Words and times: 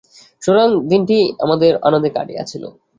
সুতরাং 0.41 0.69
দিনটি 0.89 1.17
আমাদের 1.45 1.71
আনন্দে 1.87 2.09
কাটিয়াছিল। 2.09 2.63